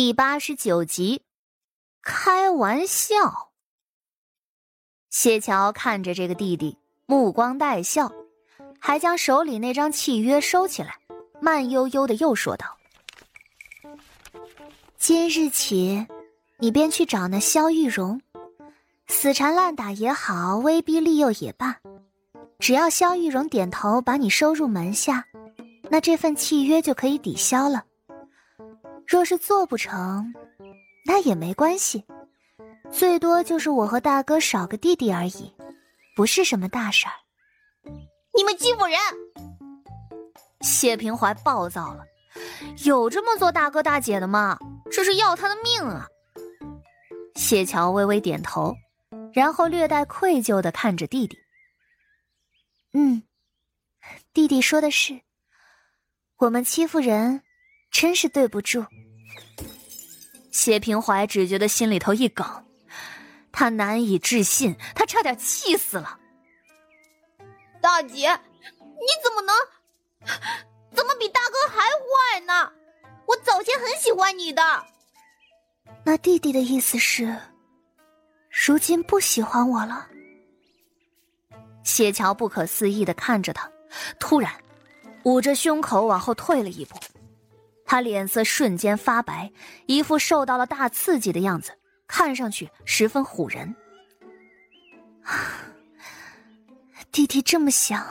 [0.00, 1.22] 第八十九集，
[2.02, 3.50] 开玩笑。
[5.10, 8.12] 谢桥看着这个弟弟，目光带笑，
[8.78, 11.00] 还将手里那张契约收起来，
[11.40, 12.78] 慢悠悠的又说道
[14.98, 16.06] ：“今日起，
[16.58, 18.22] 你便去找那萧玉荣，
[19.08, 21.76] 死缠烂打也好，威逼利诱也罢，
[22.60, 25.26] 只要萧玉荣点头把你收入门下，
[25.90, 27.84] 那这份契约就可以抵消了。”
[29.08, 30.34] 若是做不成，
[31.06, 32.04] 那也没关系，
[32.92, 35.50] 最多就是我和大哥少个弟弟而已，
[36.14, 37.12] 不是什么大事儿。
[38.36, 38.98] 你们欺负人！
[40.60, 42.04] 谢平怀暴躁了，
[42.84, 44.58] 有这么做大哥大姐的吗？
[44.92, 46.06] 这是要他的命啊！
[47.34, 48.76] 谢桥微微点头，
[49.32, 51.38] 然后略带愧疚的看着弟弟。
[52.92, 53.22] 嗯，
[54.34, 55.18] 弟弟说的是，
[56.36, 57.42] 我们欺负人。
[57.90, 58.86] 真是对不住，
[60.52, 62.46] 谢平怀只觉得心里头一梗，
[63.50, 66.18] 他难以置信，他差点气死了。
[67.80, 69.54] 大姐，你怎么能，
[70.94, 72.72] 怎么比大哥还坏呢？
[73.26, 74.62] 我早先很喜欢你的。
[76.04, 77.36] 那弟弟的意思是，
[78.50, 80.06] 如今不喜欢我了？
[81.82, 83.70] 谢桥不可思议的看着他，
[84.20, 84.52] 突然
[85.24, 86.96] 捂着胸口往后退了一步。
[87.90, 89.50] 他脸色瞬间发白，
[89.86, 91.72] 一副受到了大刺激的样子，
[92.06, 93.74] 看上去十分唬人。
[97.10, 98.06] 弟弟这么想，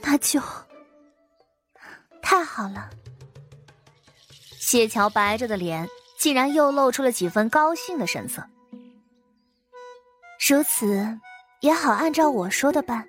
[0.00, 0.40] 那就
[2.22, 2.88] 太好了。
[4.58, 5.86] 谢桥白着的脸，
[6.18, 8.42] 竟然又露出了几分高兴的神色。
[10.48, 11.18] 如此，
[11.60, 13.06] 也好按照我说的办，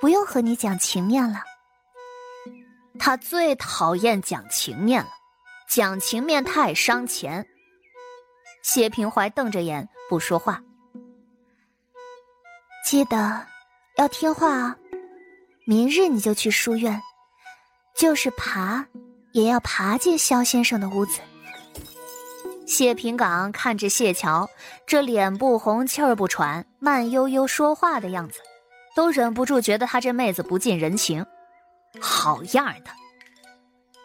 [0.00, 1.42] 不用和你讲情面了。
[2.98, 5.10] 他最讨厌讲情面了，
[5.68, 7.46] 讲情面太伤钱。
[8.62, 10.62] 谢平怀瞪着眼不说话。
[12.86, 13.46] 记得
[13.96, 14.76] 要听话啊！
[15.66, 17.00] 明日你就去书院，
[17.96, 18.86] 就是爬，
[19.32, 21.20] 也要爬进萧先生的屋子。
[22.66, 24.48] 谢平岗看着谢桥
[24.86, 28.40] 这脸不红气儿不喘、慢悠悠说话的样子，
[28.94, 31.24] 都忍不住觉得他这妹子不近人情。
[32.00, 32.90] 好样的！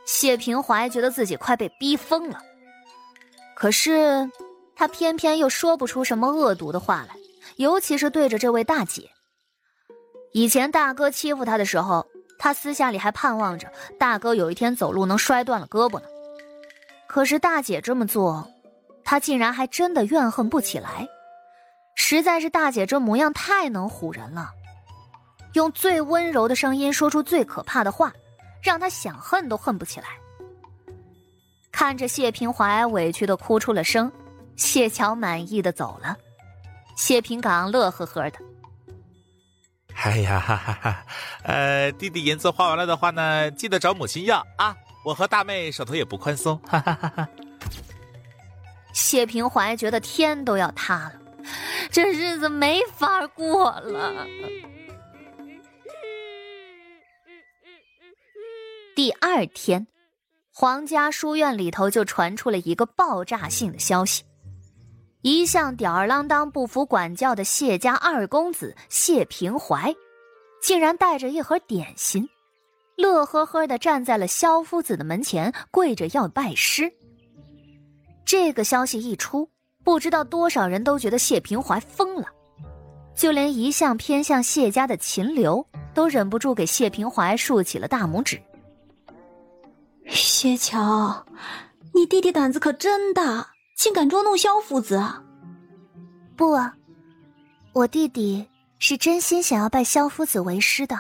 [0.06, 2.42] 谢平怀觉得自己快被逼疯了，
[3.56, 4.30] 可是
[4.76, 7.16] 他偏偏又说不出什么恶毒的话来，
[7.58, 9.10] 尤其是对着这位大姐。
[10.34, 12.06] 以前大哥欺负他的时候，
[12.38, 16.06] 他私下里还盼望着大哥有一天走路能摔断了胳膊呢。
[17.08, 18.48] 可是大姐这么做，
[19.04, 21.08] 他竟然还真的怨恨不起来。
[21.96, 24.52] 实在是大姐这模样太能唬人了。
[25.54, 28.14] 用最温柔的声音说出最可怕的话，
[28.62, 30.08] 让他想恨都恨不起来。
[31.72, 34.12] 看着谢平怀委屈的哭出了声，
[34.56, 36.16] 谢桥满意的走了。
[36.96, 38.40] 谢平岗乐呵呵的
[39.96, 41.06] ：“哎呀，哈哈哈！
[41.44, 44.76] 呃，弟弟银子花完了的话呢，记得找母亲要啊。
[45.06, 47.30] 我和大妹手头也不宽松。”哈哈哈哈
[48.92, 51.14] 谢平怀觉得天都要塌了，
[51.90, 54.28] 这日子没法过了。
[59.00, 59.88] 第二天，
[60.52, 64.24] 皇家书院里头就传出了一个爆炸性的消息：
[65.22, 69.96] 一向吊儿郎当、不服管教的谢家二公子谢平怀，
[70.62, 72.28] 竟然带着一盒点心，
[72.98, 76.92] 乐呵呵的站在了萧夫子的门前，跪着要拜师。
[78.26, 79.50] 这个消息一出，
[79.82, 82.28] 不知道多少人都觉得谢平怀疯了，
[83.16, 88.38] 就连一向偏向谢家的秦流都忍不住给谢平怀竖起了大拇指。
[90.10, 91.26] 谢桥，
[91.94, 93.48] 你弟弟胆子可真大，
[93.78, 95.02] 竟敢捉弄萧夫子。
[96.36, 96.74] 不啊，
[97.74, 98.46] 我弟弟
[98.80, 100.98] 是真心想要拜萧夫子为师的。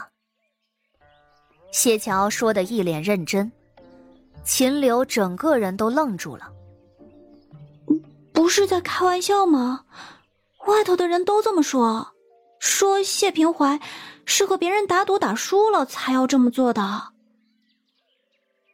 [1.72, 3.52] 谢桥说的一脸认真，
[4.44, 6.52] 秦柳整个人都愣住了。
[8.34, 9.84] 不是在开玩笑吗？
[10.68, 12.08] 外头的人都这么说，
[12.60, 13.80] 说谢平怀
[14.26, 16.82] 是和别人打赌打输了才要这么做的。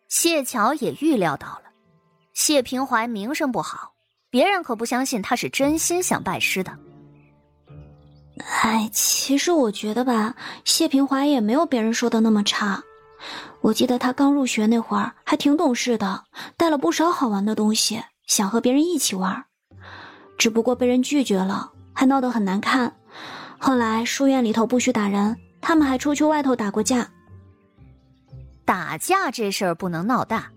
[0.08, 1.64] 谢桥也预料到了，
[2.34, 3.94] 谢平怀名声不好，
[4.30, 6.78] 别人可不相信他是真心想拜师的。
[8.64, 12.84] 哎，其实我觉得吧，谢平怀也没有别人说的那么差。
[13.62, 16.24] 我记得他刚入学那会儿还挺懂事的，
[16.56, 19.44] 带了不少好玩的东西，想和别人一起玩，
[20.38, 22.94] 只不过被人拒绝了，还闹得很难看。
[23.58, 27.10] 后来书院里头不许打人，他们还出去外头打过架。
[28.66, 30.52] 打架这事儿不能闹大，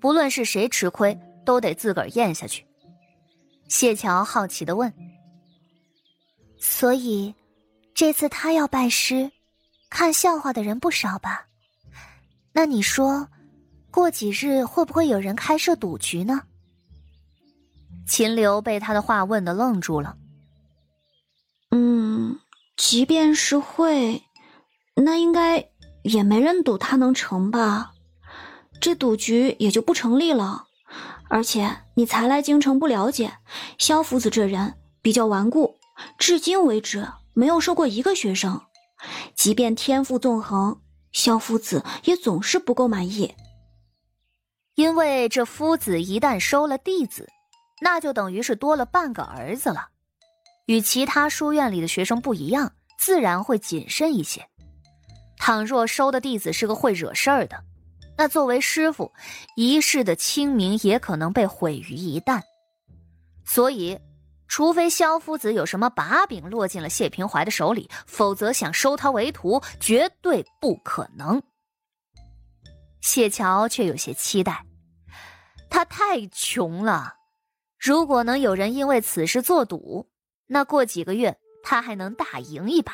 [0.00, 2.64] 不论是谁吃亏，都得自个儿咽下去。
[3.68, 4.92] 谢桥好奇的问
[6.58, 7.34] ：“所以，
[7.92, 9.30] 这次他要拜师，
[9.90, 11.46] 看笑话的人不少吧？
[12.52, 13.28] 那你说，
[13.90, 16.42] 过几日会不会有人开设赌局呢？”
[18.06, 20.16] 秦流被他的话问的愣住了。
[21.70, 22.38] 嗯，
[22.76, 24.22] 即便是会，
[24.94, 25.68] 那应该
[26.08, 27.92] 也没人赌他能成吧？
[28.80, 30.64] 这赌局也就不成立了。
[31.28, 33.30] 而且你才来京城，不了解
[33.76, 35.76] 萧夫子这人比较顽固，
[36.18, 38.60] 至今为止没有收过一个学生。
[39.34, 40.80] 即便天赋纵横，
[41.12, 43.34] 萧夫子也总是不够满意。
[44.74, 47.28] 因为这夫子一旦收了弟子，
[47.82, 49.88] 那就等于是多了半个儿子了。
[50.66, 54.48] 与其他书院里的学生不一样，自然会谨慎一些。
[55.48, 57.64] 倘若收的弟子是个会惹事儿的，
[58.18, 59.10] 那作为师傅，
[59.56, 62.42] 一世的清明也可能被毁于一旦。
[63.46, 63.98] 所以，
[64.46, 71.42] 除非萧夫子有什么把柄落进了谢平怀的手里，否则想收他为徒绝对不可能。
[73.00, 74.66] 谢桥却有些期待，
[75.70, 77.14] 他太穷了，
[77.78, 80.10] 如果能有人因为此事做赌。
[80.46, 82.92] 那过几个月，他还能大赢一把。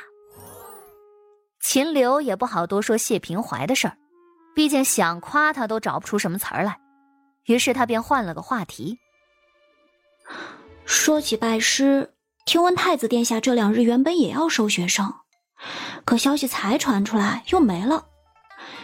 [1.64, 3.96] 秦流也不好多说谢平怀的事儿，
[4.54, 6.78] 毕竟想夸他都找不出什么词儿来，
[7.46, 8.98] 于是他便换了个话题。
[10.84, 12.12] 说起拜师，
[12.44, 15.10] 听闻太子殿下这两日原本也要收学生，
[16.04, 18.04] 可消息才传出来又没了。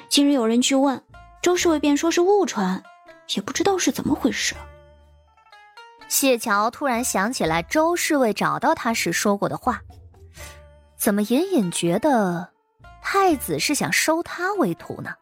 [0.08, 1.04] 今日有人去问，
[1.42, 2.82] 周侍卫便说是误传，
[3.36, 4.54] 也不知道是怎么回事。
[6.08, 9.82] 谢桥突然想起来周侍卫找到他时说过的话，
[10.96, 12.48] 怎么隐隐觉得
[13.12, 15.12] 太子是想收他为徒呢？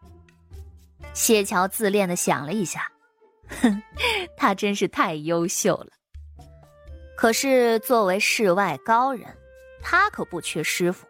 [1.15, 2.87] 谢桥自恋的想了一下，
[3.63, 3.83] 哼，
[4.37, 5.87] 他真是太优秀了。
[7.17, 9.27] 可是作为世外高人，
[9.81, 11.07] 他可不缺师傅。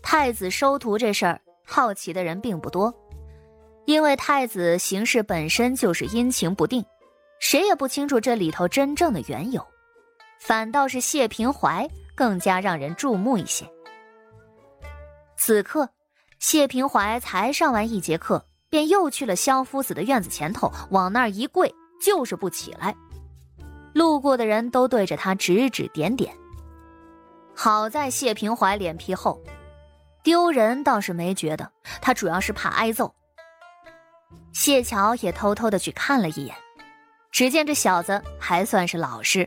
[0.00, 2.94] 太子收徒这事儿，好奇的人并不多，
[3.86, 6.84] 因为太子行事本身就是阴晴不定。
[7.40, 9.66] 谁也不清楚这里头真正的缘由，
[10.38, 13.68] 反倒是谢平怀更加让人注目一些。
[15.46, 15.90] 此刻，
[16.38, 21.70] 谢平怀才上完一节课，便又去了萧夫子的院子前头，往那儿一跪，
[22.00, 22.96] 就是不起来。
[23.92, 26.34] 路过的人都对着他指指点点。
[27.54, 29.38] 好在谢平怀脸皮厚，
[30.22, 31.70] 丢人倒是没觉得，
[32.00, 33.14] 他主要是怕挨揍。
[34.54, 36.56] 谢桥也偷偷的去看了一眼。
[37.30, 39.46] 只见这小子还算是老实。